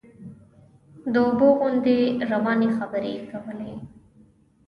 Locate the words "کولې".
3.31-3.71